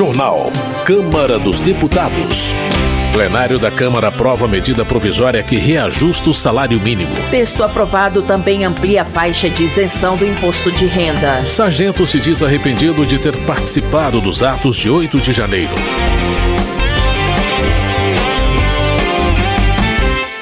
Jornal. 0.00 0.50
Câmara 0.86 1.38
dos 1.38 1.60
Deputados. 1.60 2.54
Plenário 3.12 3.58
da 3.58 3.70
Câmara 3.70 4.08
aprova 4.08 4.48
medida 4.48 4.82
provisória 4.82 5.42
que 5.42 5.56
reajusta 5.56 6.30
o 6.30 6.32
salário 6.32 6.80
mínimo. 6.80 7.14
Texto 7.30 7.62
aprovado 7.62 8.22
também 8.22 8.64
amplia 8.64 9.02
a 9.02 9.04
faixa 9.04 9.50
de 9.50 9.64
isenção 9.64 10.16
do 10.16 10.24
imposto 10.24 10.72
de 10.72 10.86
renda. 10.86 11.44
Sargento 11.44 12.06
se 12.06 12.18
diz 12.18 12.42
arrependido 12.42 13.04
de 13.04 13.18
ter 13.18 13.36
participado 13.44 14.22
dos 14.22 14.42
atos 14.42 14.78
de 14.78 14.88
8 14.88 15.20
de 15.20 15.32
janeiro. 15.34 15.74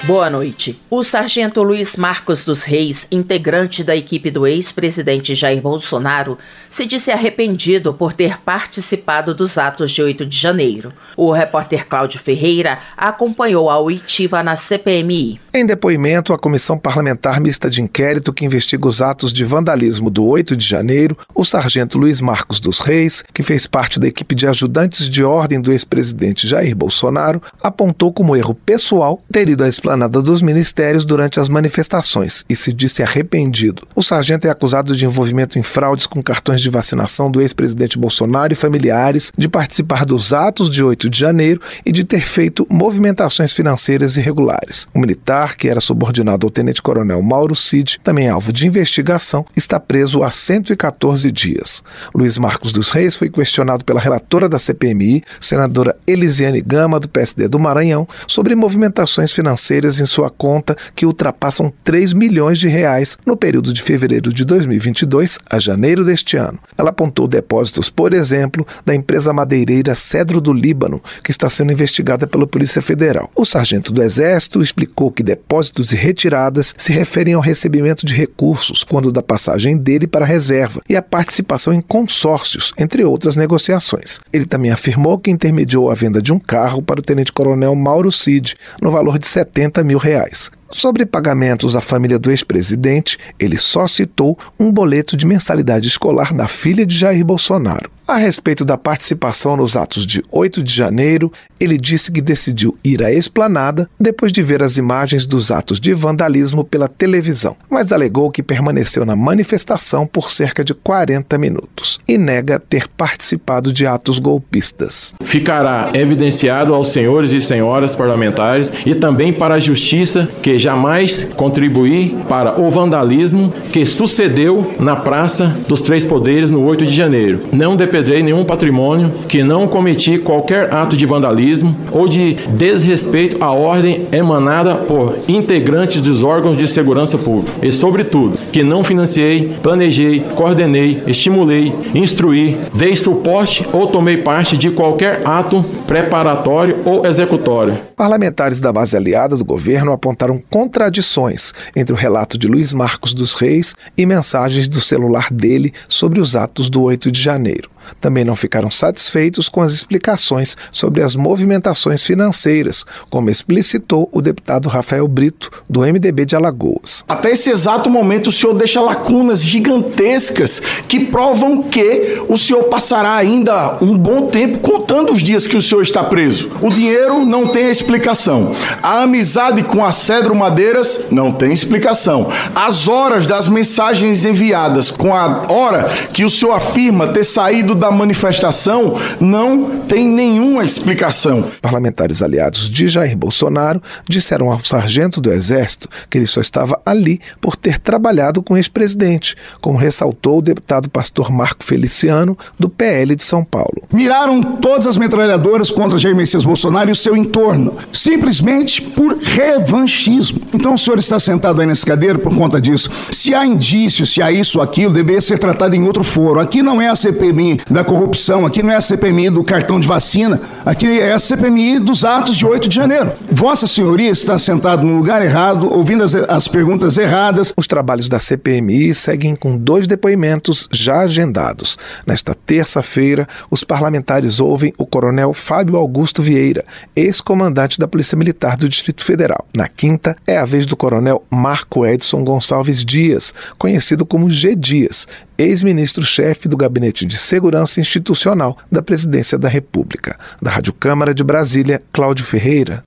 Boa 0.09 0.30
noite. 0.30 0.80
O 0.88 1.02
sargento 1.02 1.62
Luiz 1.62 1.95
Marcos 1.98 2.43
dos 2.43 2.62
Reis, 2.62 3.07
integrante 3.12 3.84
da 3.84 3.95
equipe 3.95 4.30
do 4.30 4.46
ex-presidente 4.46 5.34
Jair 5.34 5.61
Bolsonaro, 5.61 6.38
se 6.70 6.86
disse 6.86 7.11
arrependido 7.11 7.93
por 7.93 8.14
ter 8.14 8.40
participado 8.40 9.34
dos 9.34 9.58
atos 9.58 9.90
de 9.90 10.00
8 10.00 10.25
de 10.25 10.34
janeiro. 10.34 10.94
O 11.14 11.31
repórter 11.31 11.86
Cláudio 11.86 12.18
Ferreira 12.18 12.79
acompanhou 12.96 13.68
a 13.68 13.79
oitiva 13.79 14.43
na 14.43 14.57
CPMI. 14.57 15.39
Em 15.53 15.67
depoimento 15.67 16.32
à 16.32 16.39
Comissão 16.39 16.79
Parlamentar 16.79 17.39
Mista 17.39 17.68
de 17.68 17.82
Inquérito 17.82 18.32
que 18.32 18.46
investiga 18.46 18.89
os 18.89 19.03
atos 19.03 19.31
de 19.31 19.45
vandalismo 19.45 20.09
do 20.09 20.25
8 20.25 20.56
de 20.56 20.64
janeiro, 20.64 21.18
o 21.34 21.45
sargento 21.45 21.98
Luiz 21.98 22.18
Marcos 22.18 22.61
dos 22.61 22.79
Reis, 22.79 23.22
que 23.34 23.43
fez 23.43 23.67
parte 23.67 24.00
da 24.00 24.09
equipe 24.09 24.34
de 24.34 24.46
ajudantes 24.46 25.06
de 25.06 25.22
ordem 25.22 25.61
do 25.61 25.70
ex-presidente 25.70 26.48
Jair 26.48 26.75
Bolsonaro, 26.75 27.43
apontou 27.62 28.11
como 28.11 28.34
erro 28.34 28.54
pessoal 28.54 29.20
ter 29.31 29.50
ido 29.50 29.62
à 29.62 29.68
explanada 29.68 29.97
esplanada 29.98 30.22
dos 30.22 30.40
ministérios 30.40 31.04
durante 31.04 31.40
as 31.40 31.48
manifestações 31.48 32.44
e 32.48 32.55
se 32.55 32.72
disse 32.72 33.02
arrependido. 33.02 33.83
O 33.97 34.02
sargento 34.02 34.47
é 34.47 34.50
acusado 34.50 34.97
de 34.97 35.05
envolvimento 35.05 35.58
em 35.58 35.62
fraudes 35.62 36.06
com 36.06 36.22
cartões 36.22 36.61
de 36.61 36.70
vacinação 36.70 37.30
do 37.30 37.41
ex-presidente 37.41 37.98
Bolsonaro 37.98 38.53
e 38.53 38.56
familiares, 38.56 39.33
de 39.36 39.48
participar 39.48 40.05
dos 40.05 40.33
atos 40.33 40.70
de 40.70 40.83
8 40.83 41.11
de 41.11 41.19
janeiro 41.19 41.61
e 41.84 41.91
de 41.91 42.05
ter 42.05 42.27
feito 42.27 42.67
movimentações 42.70 43.53
financeiras 43.53 44.17
irregulares. 44.17 44.86
O 44.95 45.00
militar, 45.00 45.56
que 45.56 45.69
era 45.69 45.81
subordinado 45.81 46.47
ao 46.47 46.51
tenente-coronel 46.51 47.20
Mauro 47.20 47.56
Cid, 47.56 47.98
também 48.05 48.28
alvo 48.28 48.53
de 48.53 48.67
investigação, 48.67 49.45
está 49.56 49.80
preso 49.80 50.23
há 50.23 50.30
114 50.30 51.30
dias. 51.33 51.83
Luiz 52.14 52.39
Marcos 52.39 52.70
dos 52.70 52.91
Reis 52.91 53.17
foi 53.17 53.28
questionado 53.28 53.84
pela 53.84 54.01
relatora 54.01 54.48
da 54.48 54.58
CPMI, 54.58 55.25
senadora 55.41 55.97
Elisiane 56.06 56.61
Gama, 56.61 57.01
do 57.01 57.08
PSD 57.08 57.48
do 57.48 57.58
Maranhão, 57.58 58.06
sobre 58.27 58.55
movimentações 58.55 59.33
financeiras 59.33 59.88
em 60.00 60.06
sua 60.06 60.31
conta 60.31 60.77
que 60.94 61.06
ultrapassam 61.06 61.72
3 61.83 62.12
milhões 62.12 62.58
de 62.58 62.69
reais 62.69 63.17
no 63.25 63.36
período 63.36 63.72
de 63.72 63.83
fevereiro 63.83 64.33
de 64.33 64.45
2022 64.45 65.39
a 65.48 65.58
janeiro 65.58 66.05
deste 66.05 66.36
ano. 66.36 66.58
Ela 66.77 66.91
apontou 66.91 67.27
depósitos, 67.27 67.89
por 67.91 68.12
exemplo, 68.12 68.67
da 68.84 68.95
empresa 68.95 69.33
madeireira 69.33 69.95
Cedro 69.95 70.41
do 70.41 70.53
Líbano, 70.53 71.03
que 71.22 71.30
está 71.30 71.48
sendo 71.48 71.72
investigada 71.72 72.27
pela 72.27 72.47
Polícia 72.47 72.83
Federal. 72.83 73.30
O 73.34 73.45
sargento 73.45 73.92
do 73.92 74.03
Exército 74.03 74.61
explicou 74.61 75.11
que 75.11 75.22
depósitos 75.22 75.92
e 75.92 75.97
retiradas 75.97 76.75
se 76.77 76.92
referem 76.92 77.34
ao 77.34 77.41
recebimento 77.41 78.05
de 78.05 78.14
recursos 78.14 78.84
quando 78.84 79.11
da 79.11 79.23
passagem 79.23 79.77
dele 79.77 80.06
para 80.06 80.25
a 80.25 80.28
reserva 80.28 80.83
e 80.89 80.97
a 80.97 81.02
participação 81.02 81.73
em 81.73 81.80
consórcios, 81.80 82.73
entre 82.78 83.05
outras 83.05 83.36
negociações. 83.36 84.20
Ele 84.33 84.45
também 84.45 84.70
afirmou 84.70 85.19
que 85.19 85.30
intermediou 85.30 85.91
a 85.91 85.95
venda 85.95 86.20
de 86.20 86.33
um 86.33 86.39
carro 86.39 86.83
para 86.83 87.00
o 87.00 87.02
tenente-coronel 87.02 87.75
Mauro 87.75 88.11
Cid, 88.11 88.56
no 88.83 88.91
valor 88.91 89.19
de 89.19 89.27
70 89.28 89.78
mil 89.84 89.98
reais. 89.98 90.51
Sobre 90.70 91.06
pagamentos 91.06 91.74
à 91.74 91.80
família 91.80 92.19
do 92.19 92.30
ex-presidente, 92.30 93.19
ele 93.38 93.58
só 93.58 93.86
citou 93.86 94.38
um 94.61 94.70
boleto 94.70 95.16
de 95.16 95.27
mensalidade 95.27 95.88
escolar 95.88 96.33
da 96.33 96.47
filha 96.47 96.84
de 96.84 96.97
Jair 96.97 97.24
Bolsonaro. 97.24 97.91
A 98.08 98.16
respeito 98.16 98.64
da 98.64 98.78
participação 98.78 99.55
nos 99.55 99.77
atos 99.77 100.06
de 100.06 100.22
8 100.33 100.62
de 100.62 100.72
janeiro, 100.72 101.30
ele 101.61 101.77
disse 101.77 102.11
que 102.11 102.22
decidiu 102.22 102.74
ir 102.83 103.05
à 103.05 103.12
esplanada 103.12 103.86
depois 104.01 104.33
de 104.33 104.42
ver 104.42 104.62
as 104.62 104.78
imagens 104.78 105.27
dos 105.27 105.51
atos 105.51 105.78
de 105.78 105.92
vandalismo 105.92 106.64
pela 106.64 106.89
televisão, 106.89 107.55
mas 107.68 107.92
alegou 107.92 108.30
que 108.30 108.42
permaneceu 108.42 109.05
na 109.05 109.14
manifestação 109.14 110.07
por 110.07 110.30
cerca 110.30 110.64
de 110.64 110.73
40 110.73 111.36
minutos 111.36 112.01
e 112.08 112.17
nega 112.17 112.58
ter 112.58 112.89
participado 112.89 113.74
de 113.74 113.86
atos 113.86 114.18
golpistas. 114.18 115.14
Ficará 115.23 115.90
evidenciado 115.92 116.74
aos 116.74 116.89
senhores 116.89 117.33
e 117.33 117.42
senhoras 117.42 117.95
parlamentares 117.95 118.73
e 118.86 118.95
também 118.95 119.34
para 119.34 119.57
a 119.57 119.61
justiça 119.61 120.27
que 120.42 120.58
jamais 120.58 121.29
contribuí 121.36 122.17
para 122.29 122.61
o 122.61 122.70
vandalismo 122.70 123.52
que 123.73 123.85
sucedeu 123.85 124.73
na 124.79 124.96
Praça 124.96 125.57
dos 125.69 125.83
Três 125.83 126.07
Poderes 126.07 126.51
no 126.51 126.64
8 126.64 126.86
de 126.86 126.95
janeiro. 126.95 127.41
Não 127.52 127.77
depende 127.77 127.98
perpedrei 127.98 128.22
nenhum 128.22 128.44
patrimônio, 128.44 129.12
que 129.26 129.42
não 129.42 129.66
cometi 129.66 130.19
qualquer 130.19 130.72
ato 130.72 130.96
de 130.96 131.04
vandalismo 131.04 131.76
ou 131.91 132.08
de 132.08 132.34
desrespeito 132.50 133.42
à 133.42 133.52
ordem 133.52 134.06
emanada 134.12 134.76
por 134.76 135.19
integrantes 135.26 136.00
dos 136.00 136.22
órgãos 136.22 136.56
de 136.56 136.69
segurança 136.69 137.19
pública. 137.19 137.52
E, 137.62 137.72
sobretudo, 137.72 138.38
que 138.52 138.62
não 138.62 138.84
financiei, 138.84 139.56
planejei, 139.62 140.22
coordenei, 140.34 141.02
estimulei, 141.06 141.75
instruí, 141.94 142.58
dei 142.75 142.94
suporte 142.94 143.66
ou 143.72 143.86
tomei 143.86 144.19
parte 144.19 144.56
de 144.56 144.70
qualquer 144.70 145.22
ato 145.25 145.64
preparatório 145.86 146.78
ou 146.84 147.04
executório. 147.06 147.78
Parlamentares 147.96 148.60
da 148.60 148.72
base 148.72 148.96
aliada 148.96 149.36
do 149.36 149.44
governo 149.44 149.92
apontaram 149.92 150.40
contradições 150.50 151.53
entre 151.75 151.92
o 151.92 151.97
relato 151.97 152.38
de 152.38 152.47
Luiz 152.47 152.72
Marcos 152.72 153.14
dos 153.14 153.34
Reis 153.34 153.75
e 153.97 154.06
mensagens 154.06 154.69
do 154.69 154.81
celular 154.81 155.32
dele 155.32 155.72
sobre 155.88 156.20
os 156.20 156.36
atos 156.36 156.70
do 156.70 156.82
8 156.82 157.10
de 157.10 157.20
janeiro 157.20 157.70
também 158.00 158.25
não 158.25 158.37
ficaram 158.37 158.71
satisfeitos 158.71 159.49
com 159.49 159.60
as 159.60 159.72
explicações 159.72 160.56
sobre 160.71 161.03
as 161.03 161.15
movimentações 161.15 162.03
financeiras, 162.03 162.84
como 163.10 163.31
explicitou 163.31 164.09
o 164.12 164.21
deputado 164.21 164.69
Rafael 164.69 165.06
Brito, 165.09 165.50
do 165.69 165.81
MDB 165.81 166.25
de 166.25 166.37
Alagoas. 166.37 167.04
Até 167.09 167.31
esse 167.31 167.50
exato 167.50 167.91
momento, 167.91 168.28
o 168.28 168.32
senhor 168.32 168.54
deixa 168.54 168.81
lacunas 168.81 169.43
gigantescas 169.43 170.60
que 170.88 171.00
provam 171.00 171.62
que 171.62 172.22
o 172.28 172.37
senhor 172.37 172.65
passará 172.65 173.15
ainda 173.15 173.78
um 173.81 173.97
bom 173.97 174.26
tempo 174.26 174.59
contando 174.60 175.12
os 175.12 175.22
dias 175.22 175.47
que 175.47 175.56
o 175.56 175.62
senhor 175.62 175.82
está 175.82 176.05
preso. 176.05 176.50
O 176.60 176.70
dinheiro 176.70 177.25
não 177.25 177.49
tem 177.49 177.70
explicação. 177.70 178.53
A 178.82 179.03
amizade 179.03 179.62
com 179.62 179.84
a 179.84 179.93
Cedro 179.93 180.34
Madeiras 180.34 181.00
não 181.10 181.31
tem 181.31 181.53
explicação. 181.53 182.28
As 182.55 182.88
horas 182.88 183.26
das 183.26 183.49
mensagens 183.49 184.25
enviadas 184.25 184.91
com 184.91 185.15
a 185.15 185.47
hora 185.49 185.91
que 186.12 186.25
o 186.25 186.31
senhor 186.31 186.53
afirma 186.53 187.09
ter 187.09 187.25
saído 187.25 187.75
da 187.78 187.90
manifestação 187.90 188.94
não 189.20 189.80
tem 189.86 190.06
nenhuma 190.06 190.64
explicação. 190.64 191.50
Parlamentares 191.62 192.22
aliados 192.22 192.70
de 192.70 192.88
Jair 192.88 193.16
Bolsonaro 193.16 193.82
disseram 194.08 194.50
ao 194.50 194.58
sargento 194.58 195.20
do 195.20 195.32
Exército 195.32 195.88
que 196.10 196.18
ele 196.18 196.26
só 196.26 196.40
estava 196.40 196.80
ali 196.84 197.20
por 197.40 197.56
ter 197.56 197.78
trabalhado 197.78 198.42
com 198.42 198.54
o 198.54 198.56
ex-presidente, 198.56 199.36
como 199.60 199.78
ressaltou 199.78 200.38
o 200.38 200.42
deputado 200.42 200.90
pastor 200.90 201.30
Marco 201.30 201.64
Feliciano, 201.64 202.36
do 202.58 202.68
PL 202.68 203.14
de 203.14 203.22
São 203.22 203.44
Paulo. 203.44 203.82
Miraram 203.92 204.42
todas 204.42 204.86
as 204.86 204.96
metralhadoras 204.96 205.70
contra 205.70 205.98
Jair 205.98 206.16
Messias 206.16 206.44
Bolsonaro 206.44 206.90
e 206.90 206.92
o 206.92 206.96
seu 206.96 207.16
entorno, 207.16 207.76
simplesmente 207.92 208.82
por 208.82 209.16
revanchismo. 209.16 210.40
Então 210.52 210.74
o 210.74 210.78
senhor 210.78 210.98
está 210.98 211.18
sentado 211.20 211.60
aí 211.60 211.66
nesse 211.66 211.86
cadeiro 211.86 212.18
por 212.18 212.34
conta 212.36 212.60
disso. 212.60 212.90
Se 213.12 213.34
há 213.34 213.46
indícios, 213.46 214.12
se 214.12 214.22
há 214.22 214.30
isso 214.32 214.58
ou 214.58 214.64
aquilo, 214.64 214.92
deveria 214.92 215.20
ser 215.20 215.38
tratado 215.38 215.74
em 215.74 215.84
outro 215.84 216.02
foro. 216.02 216.40
Aqui 216.40 216.62
não 216.62 216.80
é 216.80 216.88
a 216.88 216.96
CPMI 216.96 217.60
da 217.70 217.84
corrupção, 217.84 218.46
aqui 218.46 218.62
não 218.62 218.72
é 218.72 218.76
a 218.76 218.80
CPMI 218.80 219.30
do 219.30 219.44
cartão 219.44 219.78
de 219.78 219.86
vacina, 219.86 220.40
aqui 220.64 221.00
é 221.00 221.12
a 221.12 221.18
CPMI 221.18 221.78
dos 221.78 222.04
atos 222.04 222.36
de 222.36 222.46
8 222.46 222.68
de 222.68 222.74
janeiro. 222.74 223.12
Vossa 223.30 223.66
Senhoria 223.66 224.10
está 224.10 224.38
sentado 224.38 224.86
no 224.86 224.96
lugar 224.96 225.22
errado, 225.22 225.72
ouvindo 225.72 226.02
as, 226.02 226.14
as 226.14 226.48
perguntas 226.48 226.96
erradas. 226.96 227.52
Os 227.56 227.66
trabalhos 227.66 228.08
da 228.08 228.18
CPMI 228.18 228.94
seguem 228.94 229.36
com 229.36 229.56
dois 229.56 229.86
depoimentos 229.86 230.68
já 230.72 231.00
agendados. 231.00 231.78
Nesta 232.06 232.34
terça-feira, 232.34 233.28
os 233.50 233.64
parlamentares 233.64 234.40
ouvem 234.40 234.72
o 234.78 234.87
coronel 234.87 235.34
Fábio 235.34 235.76
Augusto 235.76 236.22
Vieira, 236.22 236.64
ex-comandante 236.96 237.78
da 237.78 237.88
Polícia 237.88 238.16
Militar 238.16 238.56
do 238.56 238.69
Distrito 238.69 239.04
Federal. 239.04 239.46
Na 239.54 239.69
quinta, 239.69 240.16
é 240.26 240.38
a 240.38 240.44
vez 240.44 240.66
do 240.66 240.76
coronel 240.76 241.22
Marco 241.31 241.84
Edson 241.87 242.25
Gonçalves 242.25 242.84
Dias, 242.84 243.34
conhecido 243.58 244.06
como 244.06 244.31
G. 244.31 244.54
Dias, 244.54 245.06
ex-ministro-chefe 245.38 246.49
do 246.49 246.56
Gabinete 246.56 247.06
de 247.06 247.17
Segurança 247.17 247.81
Institucional 247.81 248.58
da 248.70 248.82
Presidência 248.82 249.38
da 249.38 249.49
República. 249.49 250.19
Da 250.43 250.50
Rádio 250.50 250.73
Câmara 250.73 251.14
de 251.14 251.23
Brasília, 251.23 251.81
Cláudio 251.93 252.25
Ferreira. 252.25 252.82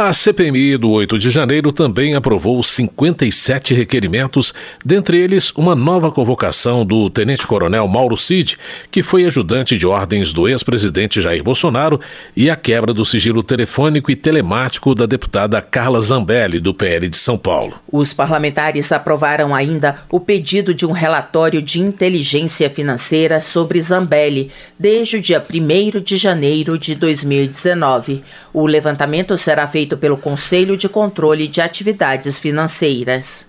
A 0.00 0.12
CPMI 0.12 0.76
do 0.76 0.92
8 0.92 1.18
de 1.18 1.28
janeiro 1.28 1.72
também 1.72 2.14
aprovou 2.14 2.62
57 2.62 3.74
requerimentos, 3.74 4.54
dentre 4.84 5.18
eles 5.18 5.50
uma 5.56 5.74
nova 5.74 6.12
convocação 6.12 6.86
do 6.86 7.10
tenente-coronel 7.10 7.88
Mauro 7.88 8.16
Cid, 8.16 8.56
que 8.92 9.02
foi 9.02 9.24
ajudante 9.24 9.76
de 9.76 9.84
ordens 9.84 10.32
do 10.32 10.48
ex-presidente 10.48 11.20
Jair 11.20 11.42
Bolsonaro, 11.42 12.00
e 12.36 12.48
a 12.48 12.54
quebra 12.54 12.94
do 12.94 13.04
sigilo 13.04 13.42
telefônico 13.42 14.08
e 14.08 14.14
telemático 14.14 14.94
da 14.94 15.04
deputada 15.04 15.60
Carla 15.60 16.00
Zambelli, 16.00 16.60
do 16.60 16.72
PL 16.72 17.08
de 17.08 17.16
São 17.16 17.36
Paulo. 17.36 17.80
Os 17.90 18.14
parlamentares 18.14 18.92
aprovaram 18.92 19.52
ainda 19.52 19.96
o 20.08 20.20
pedido 20.20 20.72
de 20.72 20.86
um 20.86 20.92
relatório 20.92 21.60
de 21.60 21.80
inteligência 21.80 22.70
financeira 22.70 23.40
sobre 23.40 23.82
Zambelli 23.82 24.52
desde 24.78 25.16
o 25.16 25.20
dia 25.20 25.44
1 25.44 26.00
de 26.00 26.16
janeiro 26.16 26.78
de 26.78 26.94
2019. 26.94 28.22
O 28.54 28.64
levantamento 28.64 29.36
será 29.36 29.66
feito 29.66 29.87
feito 29.88 29.96
pelo 29.96 30.18
Conselho 30.18 30.76
de 30.76 30.88
Controle 30.88 31.48
de 31.48 31.62
Atividades 31.62 32.38
Financeiras. 32.38 33.48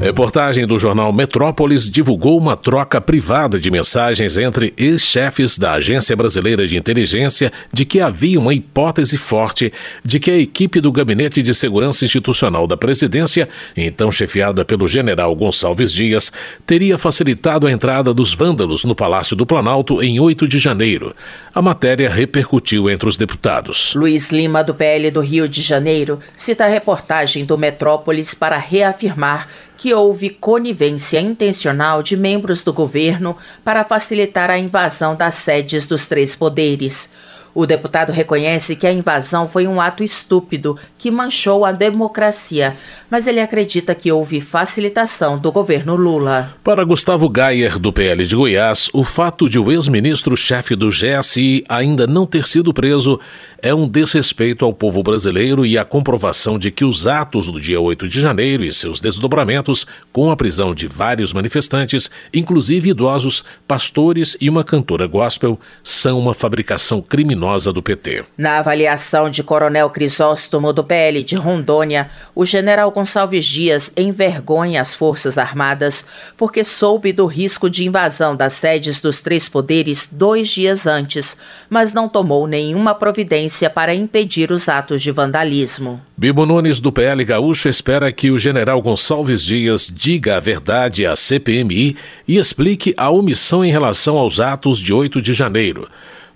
Reportagem 0.00 0.66
do 0.66 0.78
jornal 0.78 1.12
Metrópolis 1.12 1.88
divulgou 1.88 2.38
uma 2.38 2.56
troca 2.56 3.02
privada 3.02 3.60
de 3.60 3.70
mensagens 3.70 4.38
entre 4.38 4.72
ex-chefes 4.78 5.58
da 5.58 5.72
Agência 5.72 6.16
Brasileira 6.16 6.66
de 6.66 6.74
Inteligência 6.74 7.52
de 7.70 7.84
que 7.84 8.00
havia 8.00 8.40
uma 8.40 8.54
hipótese 8.54 9.18
forte 9.18 9.70
de 10.02 10.18
que 10.18 10.30
a 10.30 10.38
equipe 10.38 10.80
do 10.80 10.90
Gabinete 10.90 11.42
de 11.42 11.54
Segurança 11.54 12.06
Institucional 12.06 12.66
da 12.66 12.78
Presidência, 12.78 13.46
então 13.76 14.10
chefiada 14.10 14.64
pelo 14.64 14.88
general 14.88 15.36
Gonçalves 15.36 15.92
Dias, 15.92 16.32
teria 16.64 16.96
facilitado 16.96 17.66
a 17.66 17.70
entrada 17.70 18.14
dos 18.14 18.32
vândalos 18.32 18.84
no 18.84 18.94
Palácio 18.94 19.36
do 19.36 19.44
Planalto 19.44 20.02
em 20.02 20.18
8 20.18 20.48
de 20.48 20.58
janeiro. 20.58 21.14
A 21.54 21.60
matéria 21.60 22.08
repercutiu 22.08 22.88
entre 22.88 23.06
os 23.06 23.18
deputados. 23.18 23.92
Luiz 23.94 24.30
Lima, 24.30 24.64
do 24.64 24.74
PL 24.74 25.10
do 25.10 25.20
Rio 25.20 25.46
de 25.46 25.60
Janeiro, 25.60 26.20
cita 26.34 26.64
a 26.64 26.68
reportagem 26.68 27.44
do 27.44 27.58
Metrópolis 27.58 28.32
para 28.32 28.56
reafirmar 28.56 29.46
que 29.80 29.94
houve 29.94 30.28
conivência 30.28 31.18
intencional 31.18 32.02
de 32.02 32.14
membros 32.14 32.62
do 32.62 32.70
governo 32.70 33.34
para 33.64 33.82
facilitar 33.82 34.50
a 34.50 34.58
invasão 34.58 35.16
das 35.16 35.36
sedes 35.36 35.86
dos 35.86 36.06
três 36.06 36.36
poderes. 36.36 37.14
O 37.54 37.66
deputado 37.66 38.12
reconhece 38.12 38.76
que 38.76 38.86
a 38.86 38.92
invasão 38.92 39.48
foi 39.48 39.66
um 39.66 39.80
ato 39.80 40.04
estúpido 40.04 40.78
que 40.96 41.10
manchou 41.10 41.64
a 41.64 41.72
democracia, 41.72 42.76
mas 43.10 43.26
ele 43.26 43.40
acredita 43.40 43.94
que 43.94 44.12
houve 44.12 44.40
facilitação 44.40 45.36
do 45.36 45.50
governo 45.50 45.96
Lula. 45.96 46.54
Para 46.62 46.84
Gustavo 46.84 47.28
Gayer, 47.28 47.78
do 47.78 47.92
PL 47.92 48.24
de 48.24 48.36
Goiás, 48.36 48.88
o 48.92 49.02
fato 49.02 49.48
de 49.48 49.58
o 49.58 49.72
ex-ministro-chefe 49.72 50.76
do 50.76 50.90
GSI 50.90 51.64
ainda 51.68 52.06
não 52.06 52.24
ter 52.24 52.46
sido 52.46 52.72
preso 52.72 53.18
é 53.62 53.74
um 53.74 53.88
desrespeito 53.88 54.64
ao 54.64 54.72
povo 54.72 55.02
brasileiro 55.02 55.66
e 55.66 55.76
a 55.76 55.84
comprovação 55.84 56.58
de 56.58 56.70
que 56.70 56.84
os 56.84 57.06
atos 57.06 57.48
do 57.48 57.60
dia 57.60 57.80
8 57.80 58.08
de 58.08 58.20
janeiro 58.20 58.64
e 58.64 58.72
seus 58.72 59.00
desdobramentos, 59.00 59.86
com 60.12 60.30
a 60.30 60.36
prisão 60.36 60.74
de 60.74 60.86
vários 60.86 61.32
manifestantes, 61.32 62.10
inclusive 62.32 62.90
idosos, 62.90 63.44
pastores 63.66 64.36
e 64.40 64.48
uma 64.48 64.64
cantora 64.64 65.06
gospel, 65.06 65.58
são 65.82 66.18
uma 66.18 66.34
fabricação 66.34 67.02
criminosa 67.40 67.72
do 67.72 67.82
PT. 67.82 68.24
Na 68.36 68.58
avaliação 68.58 69.30
de 69.30 69.42
Coronel 69.42 69.88
Crisóstomo 69.88 70.72
do 70.72 70.84
PL 70.84 71.24
de 71.24 71.36
Rondônia, 71.36 72.10
o 72.34 72.44
general 72.44 72.90
Gonçalves 72.90 73.46
Dias 73.46 73.90
envergonha 73.96 74.82
as 74.82 74.94
Forças 74.94 75.38
Armadas 75.38 76.04
porque 76.36 76.62
soube 76.62 77.12
do 77.12 77.24
risco 77.24 77.70
de 77.70 77.86
invasão 77.86 78.36
das 78.36 78.52
sedes 78.52 79.00
dos 79.00 79.22
três 79.22 79.48
poderes 79.48 80.08
dois 80.10 80.50
dias 80.50 80.86
antes, 80.86 81.38
mas 81.70 81.94
não 81.94 82.08
tomou 82.08 82.46
nenhuma 82.46 82.94
providência 82.94 83.70
para 83.70 83.94
impedir 83.94 84.52
os 84.52 84.68
atos 84.68 85.00
de 85.00 85.10
vandalismo. 85.10 86.00
Bibo 86.16 86.44
Nunes, 86.44 86.78
do 86.78 86.92
PL 86.92 87.24
Gaúcho, 87.24 87.68
espera 87.68 88.12
que 88.12 88.30
o 88.30 88.38
general 88.38 88.82
Gonçalves 88.82 89.42
Dias 89.42 89.90
diga 89.90 90.36
a 90.36 90.40
verdade 90.40 91.06
à 91.06 91.16
CPMI 91.16 91.96
e 92.28 92.36
explique 92.36 92.92
a 92.96 93.08
omissão 93.10 93.64
em 93.64 93.70
relação 93.70 94.18
aos 94.18 94.38
atos 94.38 94.78
de 94.78 94.92
8 94.92 95.22
de 95.22 95.32
janeiro. 95.32 95.88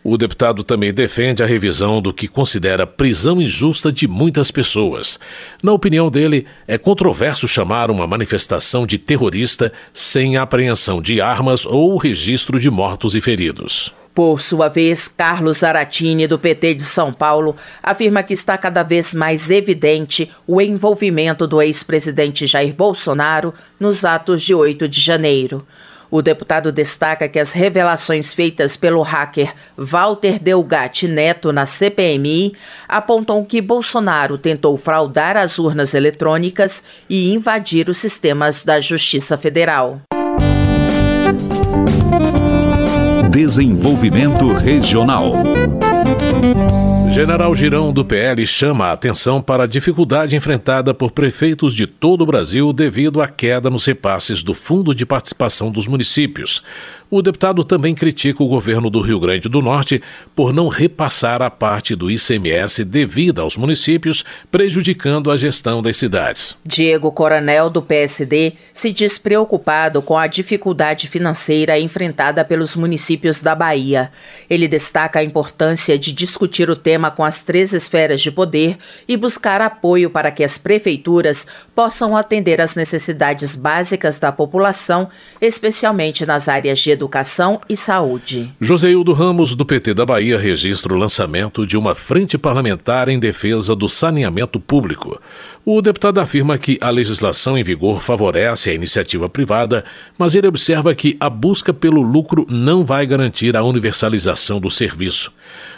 O 0.07 0.19
deputado 0.19 0.63
também 0.63 0.93
defende 0.93 1.43
a 1.43 1.47
revisão 1.47 2.03
do 2.03 2.13
que 2.13 2.29
considera 2.29 2.87
prisão 2.87 3.41
injusta 3.41 3.91
de 3.91 4.07
muitas 4.07 4.51
pessoas. 4.51 5.19
Na 5.63 5.73
opinião 5.73 6.11
dele, 6.11 6.47
é 6.69 6.77
controverso 6.77 7.49
chamar 7.49 7.91
uma 7.91 8.07
manifestação 8.07 8.87
de 8.87 8.99
terrorista 8.99 9.73
sem 9.95 10.37
apreensão 10.37 11.01
de 11.01 11.23
armas 11.23 11.65
ou 11.65 11.97
registro 11.97 12.61
de 12.61 12.71
mortos 12.71 13.15
e 13.15 13.21
feridos. 13.23 13.95
Por 14.15 14.43
sua 14.43 14.69
vez, 14.69 15.09
Carlos 15.09 15.59
Zaratini, 15.59 16.27
do 16.27 16.39
PT 16.39 16.75
de 16.75 16.85
São 16.85 17.11
Paulo, 17.11 17.57
afirma 17.83 18.23
que 18.23 18.35
está 18.35 18.59
cada 18.59 18.83
vez 18.83 19.15
mais 19.15 19.51
evidente 19.51 20.31
o 20.47 20.61
envolvimento 20.61 21.47
do 21.47 21.63
ex-presidente 21.63 22.47
Jair 22.47 22.75
Bolsonaro 22.75 23.55
nos 23.81 24.05
atos 24.05 24.43
de 24.43 24.55
8 24.55 24.87
de 24.87 25.01
janeiro. 25.01 25.67
O 26.15 26.23
deputado 26.23 26.71
destaca 26.71 27.29
que 27.29 27.41
as 27.41 27.51
revelações 27.51 28.33
feitas 28.33 28.77
pelo 28.77 29.03
hacker 29.03 29.53
Walter 29.77 30.39
Delgatti 30.39 31.09
Neto 31.09 31.53
na 31.53 31.67
CPMI 31.67 32.53
apontam 32.87 33.45
que 33.45 33.61
Bolsonaro 33.61 34.39
tentou 34.39 34.77
fraudar 34.77 35.37
as 35.37 35.59
urnas 35.59 35.93
eletrônicas 35.93 36.85
e 37.11 37.33
invadir 37.33 37.89
os 37.89 37.99
sistemas 37.99 38.65
da 38.65 38.81
Justiça 38.81 39.37
Federal. 39.37 40.03
Desenvolvimento 43.29 44.53
Regional. 44.53 45.33
General 47.15 47.55
Girão 47.55 47.93
do 47.93 48.05
PL 48.05 48.45
chama 48.45 48.87
a 48.87 48.93
atenção 48.93 49.41
para 49.41 49.63
a 49.63 49.67
dificuldade 49.69 50.35
enfrentada 50.35 50.93
por 50.93 51.13
prefeitos 51.13 51.73
de 51.73 51.87
todo 51.87 52.23
o 52.23 52.27
Brasil 52.27 52.73
devido 52.73 53.23
à 53.23 53.29
queda 53.29 53.71
nos 53.71 53.85
repasses 53.85 54.43
do 54.43 54.53
Fundo 54.53 54.93
de 54.93 55.07
Participação 55.07 55.71
dos 55.71 55.87
Municípios. 55.87 56.61
O 57.17 57.23
deputado 57.23 57.63
também 57.63 57.95
critica 57.95 58.43
o 58.43 58.49
governo 58.49 58.91
do 58.91 59.01
Rio 59.01 59.21
Grande 59.21 59.49
do 59.49 59.63
Norte 59.63 60.03
por 60.35 60.53
não 60.53 60.67
repassar 60.67 61.43
a 61.43 61.49
parte 61.49 61.95
do 61.95 62.11
ICMS 62.11 62.85
devida 62.85 63.41
aos 63.41 63.57
municípios, 63.57 64.25
prejudicando 64.51 65.31
a 65.31 65.37
gestão 65.37 65.81
das 65.81 65.97
cidades. 65.97 66.57
Diego 66.67 67.13
Coronel, 67.13 67.71
do 67.71 67.81
PSD, 67.81 68.55
se 68.73 68.93
diz 68.93 69.17
preocupado 69.17 70.03
com 70.03 70.19
a 70.19 70.27
dificuldade 70.27 71.07
financeira 71.07 71.79
enfrentada 71.79 72.45
pelos 72.45 72.75
municípios 72.75 73.41
da 73.41 73.55
Bahia. 73.55 74.11
Ele 74.51 74.67
destaca 74.67 75.21
a 75.21 75.25
importância 75.25 75.97
de 75.97 76.11
discutir 76.11 76.69
o 76.69 76.75
tema 76.75 77.13
com 77.13 77.23
as 77.23 77.45
três 77.45 77.73
esferas 77.73 78.23
de 78.23 78.33
poder 78.33 78.77
e 79.07 79.17
buscar 79.17 79.61
apoio 79.61 80.11
para 80.11 80.33
que 80.33 80.43
as 80.43 80.59
prefeituras 80.59 81.47
possam 81.77 82.17
atender 82.17 82.61
às 82.61 82.75
necessidades 82.75 83.55
básicas 83.55 84.19
da 84.19 84.33
população, 84.33 85.09
especialmente 85.41 86.27
nas 86.27 86.49
áreas 86.49 86.81
de 86.81 86.91
educação 86.91 87.04
e 87.69 87.77
saúde. 87.77 88.53
Joseildo 88.61 89.13
Ramos, 89.13 89.55
do 89.55 89.65
PT 89.65 89.95
da 89.95 90.07
Bahia, 90.07 90.39
registra 90.39 90.93
o 90.93 90.97
lançamento 90.97 91.67
de 91.67 91.77
uma 91.77 91.95
frente 91.95 92.37
parlamentar 92.37 93.09
em 93.09 93.19
defesa 93.19 93.75
do 93.75 93.89
saneamento 93.89 94.59
público. 94.59 95.21
O 95.67 95.81
deputado 95.81 96.19
afirma 96.19 96.59
que 96.59 96.77
a 96.79 96.91
legislação 96.91 97.57
em 97.57 97.65
vigor 97.65 98.03
favorece 98.03 98.69
a 98.69 98.75
iniciativa 98.75 99.31
privada, 99.31 99.83
mas 100.19 100.35
ele 100.35 100.47
observa 100.47 100.95
que 100.95 101.17
a 101.19 101.31
busca 101.31 101.73
pelo 101.73 102.03
lucro 102.03 102.47
não 102.51 102.85
vai 102.85 103.07
garantir 103.07 103.57
a 103.57 103.65
universalização 103.65 104.61
do 104.61 104.71
serviço. 104.71 105.33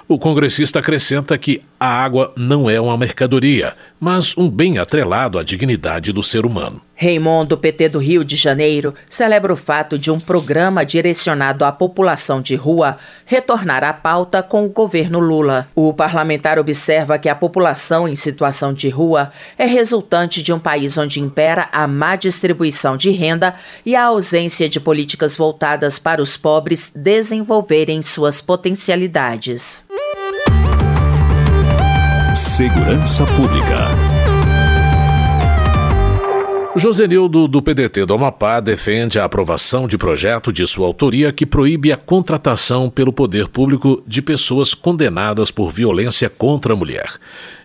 O 0.08 0.18
congressista 0.18 0.78
acrescenta 0.78 1.36
que 1.36 1.62
a 1.78 1.88
água 1.88 2.32
não 2.36 2.70
é 2.70 2.80
uma 2.80 2.96
mercadoria, 2.96 3.74
mas 3.98 4.36
um 4.36 4.48
bem 4.48 4.78
atrelado 4.78 5.38
à 5.38 5.42
dignidade 5.42 6.12
do 6.12 6.22
ser 6.22 6.46
humano. 6.46 6.80
Raimundo, 6.94 7.58
PT 7.58 7.90
do 7.90 7.98
Rio 7.98 8.24
de 8.24 8.36
Janeiro, 8.36 8.94
celebra 9.10 9.52
o 9.52 9.56
fato 9.56 9.98
de 9.98 10.10
um 10.10 10.18
programa 10.18 10.86
direcionado 10.86 11.64
à 11.64 11.72
população 11.72 12.40
de 12.40 12.54
rua 12.54 12.96
retornar 13.26 13.84
à 13.84 13.92
pauta 13.92 14.42
com 14.42 14.64
o 14.64 14.70
governo 14.70 15.18
Lula. 15.18 15.68
O 15.74 15.92
parlamentar 15.92 16.58
observa 16.58 17.18
que 17.18 17.28
a 17.28 17.34
população 17.34 18.08
em 18.08 18.16
situação 18.16 18.72
de 18.72 18.88
rua 18.88 19.30
é 19.58 19.66
resultante 19.76 20.42
de 20.42 20.54
um 20.54 20.58
país 20.58 20.96
onde 20.96 21.20
impera 21.20 21.68
a 21.70 21.86
má 21.86 22.16
distribuição 22.16 22.96
de 22.96 23.10
renda 23.10 23.54
e 23.84 23.94
a 23.94 24.04
ausência 24.04 24.70
de 24.70 24.80
políticas 24.80 25.36
voltadas 25.36 25.98
para 25.98 26.22
os 26.22 26.34
pobres 26.34 26.90
desenvolverem 26.96 28.00
suas 28.00 28.40
potencialidades. 28.40 29.86
Segurança 32.34 33.26
Pública. 33.26 34.15
Josenildo, 36.78 37.48
do 37.48 37.62
PDT 37.62 38.04
do 38.04 38.12
Amapá, 38.12 38.60
defende 38.60 39.18
a 39.18 39.24
aprovação 39.24 39.88
de 39.88 39.96
projeto 39.96 40.52
de 40.52 40.66
sua 40.66 40.86
autoria 40.86 41.32
que 41.32 41.46
proíbe 41.46 41.90
a 41.90 41.96
contratação 41.96 42.90
pelo 42.90 43.14
poder 43.14 43.48
público 43.48 44.02
de 44.06 44.20
pessoas 44.20 44.74
condenadas 44.74 45.50
por 45.50 45.72
violência 45.72 46.28
contra 46.28 46.74
a 46.74 46.76
mulher. 46.76 47.10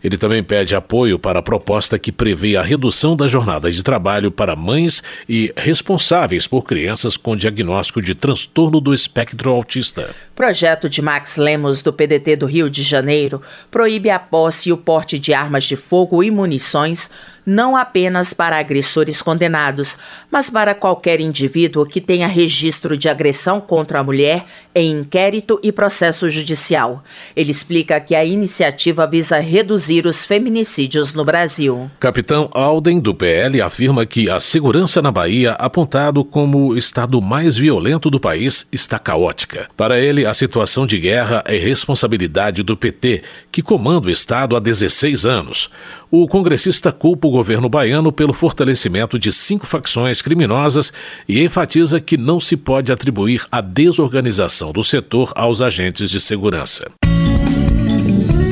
Ele 0.01 0.17
também 0.17 0.41
pede 0.41 0.75
apoio 0.75 1.19
para 1.19 1.39
a 1.39 1.43
proposta 1.43 1.99
que 1.99 2.09
prevê 2.09 2.55
a 2.55 2.61
redução 2.61 3.13
da 3.13 3.27
jornada 3.27 3.69
de 3.69 3.83
trabalho 3.83 4.31
para 4.31 4.55
mães 4.55 5.03
e 5.27 5.53
responsáveis 5.57 6.47
por 6.47 6.63
crianças 6.63 7.17
com 7.17 7.35
diagnóstico 7.35 8.01
de 8.01 8.15
transtorno 8.15 8.79
do 8.79 8.93
espectro 8.93 9.51
autista. 9.51 10.09
Projeto 10.33 10.87
de 10.87 11.01
Max 11.01 11.35
Lemos, 11.35 11.83
do 11.83 11.91
PDT 11.91 12.37
do 12.37 12.45
Rio 12.45 12.69
de 12.69 12.81
Janeiro, 12.81 13.41
proíbe 13.69 14.09
a 14.09 14.17
posse 14.17 14.69
e 14.69 14.73
o 14.73 14.77
porte 14.77 15.19
de 15.19 15.33
armas 15.33 15.65
de 15.65 15.75
fogo 15.75 16.23
e 16.23 16.31
munições 16.31 17.11
não 17.45 17.75
apenas 17.75 18.33
para 18.33 18.57
agressores 18.57 19.21
condenados, 19.21 19.97
mas 20.29 20.49
para 20.49 20.75
qualquer 20.75 21.19
indivíduo 21.19 21.85
que 21.85 22.01
tenha 22.01 22.27
registro 22.27 22.97
de 22.97 23.09
agressão 23.09 23.59
contra 23.59 23.99
a 23.99 24.03
mulher 24.03 24.45
em 24.73 24.91
inquérito 24.91 25.59
e 25.63 25.71
processo 25.71 26.29
judicial. 26.29 27.03
Ele 27.35 27.51
explica 27.51 27.99
que 27.99 28.15
a 28.15 28.23
iniciativa 28.23 29.07
visa 29.07 29.39
reduzir 29.39 30.05
os 30.05 30.25
feminicídios 30.25 31.13
no 31.13 31.25
Brasil. 31.25 31.89
Capitão 31.99 32.49
Alden, 32.53 32.99
do 32.99 33.13
PL, 33.13 33.61
afirma 33.61 34.05
que 34.05 34.29
a 34.29 34.39
segurança 34.39 35.01
na 35.01 35.11
Bahia, 35.11 35.51
apontado 35.53 36.23
como 36.23 36.69
o 36.69 36.77
estado 36.77 37.21
mais 37.21 37.57
violento 37.57 38.09
do 38.09 38.19
país, 38.19 38.67
está 38.71 38.97
caótica. 38.97 39.69
Para 39.75 39.99
ele, 39.99 40.25
a 40.25 40.33
situação 40.33 40.85
de 40.85 40.99
guerra 40.99 41.43
é 41.45 41.57
responsabilidade 41.57 42.63
do 42.63 42.77
PT, 42.77 43.23
que 43.51 43.61
comanda 43.61 44.07
o 44.07 44.11
estado 44.11 44.55
há 44.55 44.59
16 44.59 45.25
anos. 45.25 45.69
O 46.09 46.27
congressista 46.27 46.91
culpa 46.91 47.30
o 47.31 47.37
governo 47.37 47.69
baiano 47.69 48.11
pelo 48.11 48.33
fortalecimento 48.33 49.17
de 49.17 49.31
cinco 49.31 49.65
facções 49.65 50.21
criminosas 50.21 50.91
e 51.27 51.41
enfatiza 51.41 52.01
que 52.01 52.17
não 52.17 52.41
se 52.41 52.57
pode 52.57 52.91
atribuir 52.91 53.45
a 53.49 53.61
desorganização 53.61 54.73
do 54.73 54.83
setor 54.83 55.31
aos 55.33 55.61
agentes 55.61 56.11
de 56.11 56.19
segurança. 56.19 56.91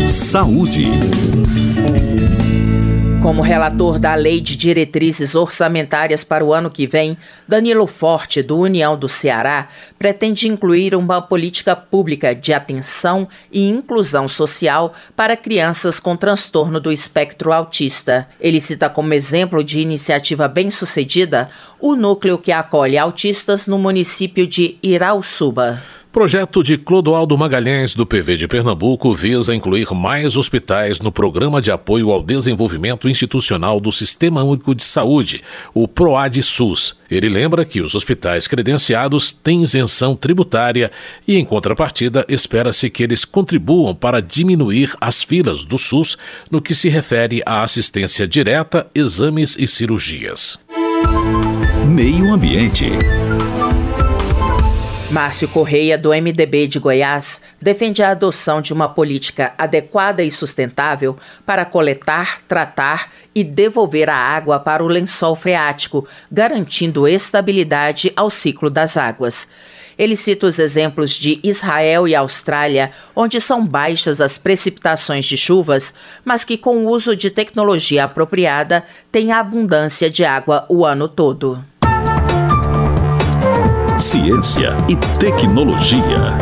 Saúde. 0.07 0.88
Como 3.22 3.42
relator 3.42 4.00
da 4.00 4.16
Lei 4.16 4.40
de 4.40 4.56
Diretrizes 4.56 5.36
Orçamentárias 5.36 6.24
para 6.24 6.44
o 6.44 6.54
ano 6.54 6.72
que 6.72 6.88
vem, 6.88 7.18
Danilo 7.46 7.86
Forte, 7.86 8.42
do 8.42 8.58
União 8.58 8.98
do 8.98 9.10
Ceará, 9.10 9.68
pretende 10.00 10.48
incluir 10.48 10.96
uma 10.96 11.22
política 11.22 11.76
pública 11.76 12.34
de 12.34 12.54
atenção 12.54 13.28
e 13.52 13.68
inclusão 13.68 14.26
social 14.26 14.94
para 15.18 15.36
crianças 15.36 16.00
com 16.00 16.16
transtorno 16.16 16.80
do 16.80 16.94
espectro 16.94 17.52
autista. 17.52 18.26
Ele 18.40 18.62
cita 18.62 18.90
como 18.90 19.14
exemplo 19.14 19.64
de 19.66 19.82
iniciativa 19.82 20.48
bem-sucedida 20.48 21.50
o 21.78 21.96
núcleo 21.96 22.38
que 22.38 22.54
acolhe 22.54 22.98
autistas 22.98 23.68
no 23.68 23.78
município 23.78 24.48
de 24.48 24.78
Irauçuba. 24.82 25.84
Projeto 26.12 26.63
de 26.63 26.75
Clodoaldo 26.75 27.38
Magalhães, 27.38 27.94
do 27.94 28.04
PV 28.04 28.36
de 28.36 28.48
Pernambuco, 28.48 29.13
visa 29.13 29.54
incluir 29.54 29.94
mais 29.94 30.36
hospitais 30.36 31.00
no 31.00 31.12
Programa 31.12 31.62
de 31.62 31.70
Apoio 31.72 32.10
ao 32.10 32.24
Desenvolvimento 32.24 33.08
Institucional 33.08 33.80
do 33.80 33.92
Sistema 33.92 34.42
Único 34.42 34.74
de 34.74 34.84
Saúde, 34.84 35.44
o 35.72 35.88
PROAD-SUS. 35.88 36.96
Ele 37.12 37.30
lembra 37.30 37.63
que 37.63 37.80
os 37.80 37.94
hospitais 37.94 38.48
credenciados 38.48 39.32
têm 39.32 39.62
isenção 39.62 40.16
tributária 40.16 40.92
e, 41.28 41.38
em 41.38 41.46
contrapartida, 41.46 42.25
espera-se 42.28 42.89
que 42.89 43.04
eles 43.04 43.24
contribuam 43.24 43.94
para 43.94 44.20
diminuir 44.20 44.96
as 45.00 45.22
filas 45.22 45.63
do 45.63 45.78
SUS 45.78 46.18
no 46.50 46.60
que 46.60 46.74
se 46.74 46.89
refere 46.89 47.44
à 47.46 47.62
assistência 47.62 48.28
direta, 48.28 48.88
exames 48.96 49.56
e 49.60 49.68
cirurgias. 49.68 50.58
Meio 51.88 52.34
Ambiente. 52.34 52.89
Márcio 55.12 55.48
Correia, 55.48 55.98
do 55.98 56.10
MDB 56.10 56.68
de 56.68 56.78
Goiás, 56.78 57.42
defende 57.60 58.04
a 58.04 58.12
adoção 58.12 58.62
de 58.62 58.72
uma 58.72 58.88
política 58.88 59.54
adequada 59.58 60.24
e 60.24 60.30
sustentável 60.30 61.18
para 61.44 61.66
coletar, 61.66 62.42
tratar 62.48 63.12
e 63.34 63.44
devolver 63.44 64.08
a 64.08 64.16
água 64.16 64.60
para 64.60 64.84
o 64.84 64.88
lençol 64.88 65.36
freático, 65.36 66.08
garantindo 66.32 67.08
estabilidade 67.08 68.13
ao 68.16 68.30
ciclo 68.30 68.70
das 68.70 68.98
águas. 68.98 69.50
Ele 69.98 70.16
cita 70.16 70.46
os 70.46 70.60
exemplos 70.60 71.12
de 71.12 71.39
Israel 71.44 72.08
e 72.08 72.13
Austrália, 72.13 72.92
onde 73.16 73.42
são 73.42 73.66
baixas 73.66 74.22
as 74.22 74.38
precipitações 74.38 75.25
de 75.25 75.36
chuvas, 75.36 75.92
mas 76.24 76.46
que, 76.46 76.56
com 76.56 76.86
o 76.86 76.88
uso 76.88 77.16
de 77.16 77.32
tecnologia 77.32 78.04
apropriada, 78.04 78.86
têm 79.12 79.32
abundância 79.32 80.08
de 80.08 80.24
água 80.24 80.68
o 80.70 80.86
ano 80.86 81.08
todo 81.08 81.66
ciência 84.00 84.70
e 84.88 84.96
tecnologia. 85.20 86.38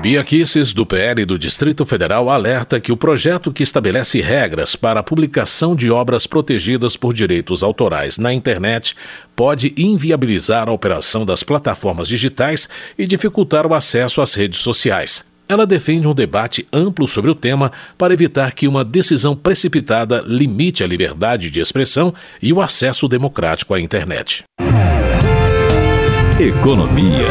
Bia 0.00 0.22
Kisses, 0.22 0.72
do 0.72 0.86
PL 0.86 1.24
do 1.24 1.36
Distrito 1.36 1.84
Federal, 1.84 2.30
alerta 2.30 2.78
que 2.78 2.92
o 2.92 2.96
projeto 2.96 3.52
que 3.52 3.64
estabelece 3.64 4.20
regras 4.20 4.76
para 4.76 5.00
a 5.00 5.02
publicação 5.02 5.74
de 5.74 5.90
obras 5.90 6.24
protegidas 6.24 6.96
por 6.96 7.12
direitos 7.12 7.64
autorais 7.64 8.18
na 8.18 8.32
internet 8.32 8.94
pode 9.34 9.74
inviabilizar 9.76 10.68
a 10.68 10.72
operação 10.72 11.26
das 11.26 11.42
plataformas 11.42 12.06
digitais 12.06 12.68
e 12.96 13.04
dificultar 13.04 13.66
o 13.66 13.74
acesso 13.74 14.22
às 14.22 14.34
redes 14.34 14.60
sociais. 14.60 15.28
Ela 15.48 15.66
defende 15.66 16.06
um 16.06 16.14
debate 16.14 16.68
amplo 16.72 17.08
sobre 17.08 17.32
o 17.32 17.34
tema 17.34 17.72
para 17.98 18.14
evitar 18.14 18.52
que 18.52 18.68
uma 18.68 18.84
decisão 18.84 19.34
precipitada 19.34 20.22
limite 20.24 20.84
a 20.84 20.86
liberdade 20.86 21.50
de 21.50 21.58
expressão 21.58 22.14
e 22.40 22.52
o 22.52 22.60
acesso 22.60 23.08
democrático 23.08 23.74
à 23.74 23.80
internet. 23.80 24.44
Economia. 26.40 27.28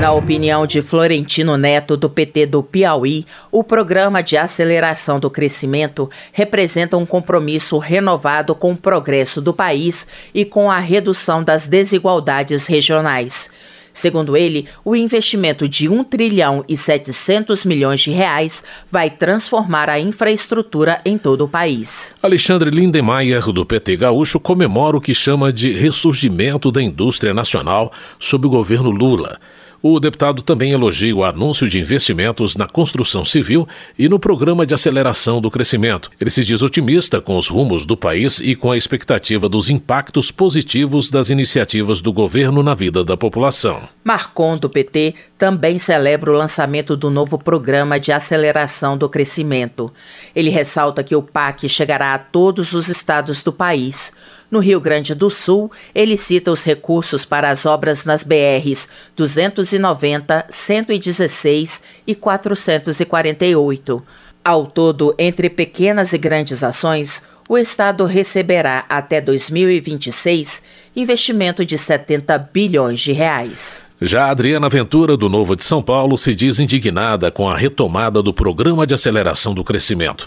Na 0.00 0.12
opinião 0.12 0.66
de 0.66 0.80
Florentino 0.80 1.56
Neto, 1.56 1.96
do 1.96 2.08
PT 2.08 2.46
do 2.46 2.62
Piauí, 2.62 3.26
o 3.50 3.62
programa 3.62 4.22
de 4.22 4.36
aceleração 4.36 5.20
do 5.20 5.30
crescimento 5.30 6.10
representa 6.32 6.96
um 6.96 7.06
compromisso 7.06 7.78
renovado 7.78 8.54
com 8.54 8.72
o 8.72 8.76
progresso 8.76 9.40
do 9.40 9.52
país 9.52 10.08
e 10.34 10.44
com 10.44 10.70
a 10.70 10.78
redução 10.78 11.44
das 11.44 11.68
desigualdades 11.68 12.66
regionais. 12.66 13.52
Segundo 13.92 14.36
ele, 14.36 14.66
o 14.84 14.96
investimento 14.96 15.68
de 15.68 15.88
1 15.88 16.04
trilhão 16.04 16.64
e 16.68 16.76
700 16.76 17.64
milhões 17.64 18.00
de 18.00 18.10
reais 18.10 18.64
vai 18.90 19.10
transformar 19.10 19.90
a 19.90 20.00
infraestrutura 20.00 21.00
em 21.04 21.18
todo 21.18 21.44
o 21.44 21.48
país. 21.48 22.12
Alexandre 22.22 22.70
Lindemeyer, 22.70 23.44
do 23.52 23.66
PT 23.66 23.96
Gaúcho, 23.96 24.40
comemora 24.40 24.96
o 24.96 25.00
que 25.00 25.14
chama 25.14 25.52
de 25.52 25.72
ressurgimento 25.72 26.70
da 26.70 26.82
indústria 26.82 27.34
nacional 27.34 27.92
sob 28.18 28.46
o 28.46 28.50
governo 28.50 28.90
Lula. 28.90 29.38
O 29.84 29.98
deputado 29.98 30.42
também 30.42 30.70
elogia 30.70 31.14
o 31.14 31.24
anúncio 31.24 31.68
de 31.68 31.76
investimentos 31.76 32.54
na 32.54 32.68
construção 32.68 33.24
civil 33.24 33.66
e 33.98 34.08
no 34.08 34.16
programa 34.16 34.64
de 34.64 34.72
aceleração 34.72 35.40
do 35.40 35.50
crescimento. 35.50 36.08
Ele 36.20 36.30
se 36.30 36.44
diz 36.44 36.62
otimista 36.62 37.20
com 37.20 37.36
os 37.36 37.48
rumos 37.48 37.84
do 37.84 37.96
país 37.96 38.38
e 38.38 38.54
com 38.54 38.70
a 38.70 38.76
expectativa 38.76 39.48
dos 39.48 39.68
impactos 39.68 40.30
positivos 40.30 41.10
das 41.10 41.30
iniciativas 41.30 42.00
do 42.00 42.12
governo 42.12 42.62
na 42.62 42.76
vida 42.76 43.04
da 43.04 43.16
população. 43.16 43.82
Marcon, 44.04 44.56
do 44.56 44.70
PT, 44.70 45.16
também 45.36 45.80
celebra 45.80 46.30
o 46.30 46.36
lançamento 46.36 46.96
do 46.96 47.10
novo 47.10 47.36
programa 47.36 47.98
de 47.98 48.12
aceleração 48.12 48.96
do 48.96 49.08
crescimento. 49.08 49.92
Ele 50.32 50.50
ressalta 50.50 51.02
que 51.02 51.16
o 51.16 51.22
PAC 51.22 51.68
chegará 51.68 52.14
a 52.14 52.18
todos 52.18 52.72
os 52.72 52.88
estados 52.88 53.42
do 53.42 53.52
país. 53.52 54.12
No 54.52 54.58
Rio 54.58 54.78
Grande 54.82 55.14
do 55.14 55.30
Sul, 55.30 55.72
ele 55.94 56.14
cita 56.14 56.52
os 56.52 56.62
recursos 56.62 57.24
para 57.24 57.48
as 57.48 57.64
obras 57.64 58.04
nas 58.04 58.22
BRs 58.22 58.86
290, 59.16 60.44
116 60.50 61.82
e 62.06 62.14
448. 62.14 64.02
Ao 64.44 64.66
todo, 64.66 65.14
entre 65.18 65.48
pequenas 65.48 66.12
e 66.12 66.18
grandes 66.18 66.62
ações, 66.62 67.22
o 67.48 67.56
Estado 67.56 68.04
receberá 68.04 68.84
até 68.90 69.22
2026 69.22 70.62
investimento 70.94 71.64
de 71.64 71.78
70 71.78 72.36
bilhões 72.52 73.00
de 73.00 73.12
reais. 73.12 73.86
Já 74.00 74.28
Adriana 74.28 74.68
Ventura, 74.68 75.16
do 75.16 75.28
Novo 75.28 75.56
de 75.56 75.64
São 75.64 75.82
Paulo, 75.82 76.18
se 76.18 76.34
diz 76.34 76.58
indignada 76.58 77.30
com 77.30 77.48
a 77.48 77.56
retomada 77.56 78.22
do 78.22 78.34
Programa 78.34 78.86
de 78.86 78.92
Aceleração 78.92 79.54
do 79.54 79.64
Crescimento. 79.64 80.26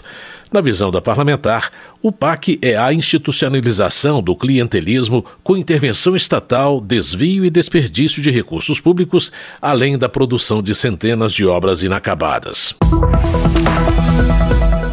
Na 0.52 0.60
visão 0.60 0.90
da 0.90 1.02
parlamentar, 1.02 1.70
o 2.00 2.12
PAC 2.12 2.58
é 2.62 2.76
a 2.76 2.92
institucionalização 2.92 4.22
do 4.22 4.36
clientelismo 4.36 5.24
com 5.42 5.56
intervenção 5.56 6.14
estatal, 6.14 6.80
desvio 6.80 7.44
e 7.44 7.50
desperdício 7.50 8.22
de 8.22 8.30
recursos 8.30 8.80
públicos, 8.80 9.32
além 9.60 9.98
da 9.98 10.08
produção 10.08 10.62
de 10.62 10.74
centenas 10.74 11.32
de 11.32 11.44
obras 11.44 11.82
inacabadas. 11.82 12.74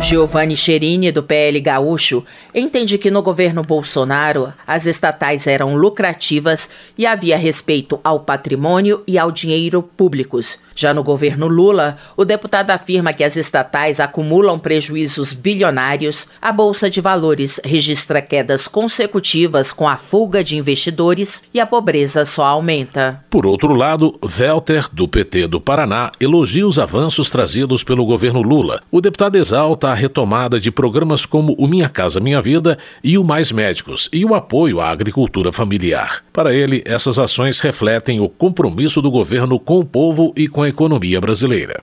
Giovanni 0.01 0.57
Cherini, 0.57 1.11
do 1.11 1.23
PL 1.23 1.61
Gaúcho, 1.61 2.25
entende 2.53 2.97
que 2.97 3.09
no 3.09 3.21
governo 3.21 3.63
Bolsonaro 3.63 4.51
as 4.67 4.85
estatais 4.85 5.47
eram 5.47 5.75
lucrativas 5.77 6.69
e 6.97 7.05
havia 7.05 7.37
respeito 7.37 7.99
ao 8.03 8.19
patrimônio 8.19 9.01
e 9.07 9.17
ao 9.17 9.31
dinheiro 9.31 9.81
públicos. 9.81 10.59
Já 10.75 10.93
no 10.93 11.03
governo 11.03 11.47
Lula, 11.47 11.97
o 12.17 12.25
deputado 12.25 12.71
afirma 12.71 13.13
que 13.13 13.23
as 13.23 13.35
estatais 13.35 13.99
acumulam 13.99 14.57
prejuízos 14.57 15.33
bilionários, 15.33 16.27
a 16.41 16.51
Bolsa 16.51 16.89
de 16.89 17.01
Valores 17.01 17.59
registra 17.63 18.21
quedas 18.21 18.67
consecutivas 18.67 19.71
com 19.71 19.87
a 19.87 19.97
fuga 19.97 20.43
de 20.43 20.57
investidores 20.57 21.43
e 21.53 21.59
a 21.59 21.65
pobreza 21.65 22.25
só 22.25 22.45
aumenta. 22.45 23.23
Por 23.29 23.45
outro 23.45 23.73
lado, 23.73 24.13
Welter, 24.23 24.87
do 24.91 25.07
PT 25.07 25.47
do 25.47 25.61
Paraná, 25.61 26.11
elogia 26.19 26.67
os 26.67 26.79
avanços 26.79 27.29
trazidos 27.29 27.83
pelo 27.83 28.05
governo 28.05 28.41
Lula. 28.41 28.81
O 28.91 29.01
deputado 29.01 29.35
exalta 29.35 29.89
a 29.89 29.93
retomada 29.93 30.59
de 30.59 30.71
programas 30.71 31.25
como 31.25 31.55
o 31.57 31.67
Minha 31.67 31.89
Casa 31.89 32.19
Minha 32.19 32.41
Vida 32.41 32.77
e 33.03 33.17
o 33.17 33.23
Mais 33.23 33.51
Médicos 33.51 34.09
e 34.11 34.25
o 34.25 34.33
apoio 34.33 34.79
à 34.79 34.89
agricultura 34.89 35.51
familiar. 35.51 36.23
Para 36.31 36.53
ele, 36.53 36.83
essas 36.85 37.19
ações 37.19 37.59
refletem 37.59 38.19
o 38.19 38.29
compromisso 38.29 39.01
do 39.01 39.11
governo 39.11 39.59
com 39.59 39.79
o 39.79 39.85
povo 39.85 40.33
e 40.35 40.47
com 40.47 40.62
a 40.63 40.69
economia 40.69 41.19
brasileira. 41.19 41.79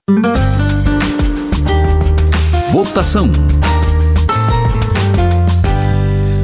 Votação. 2.71 3.29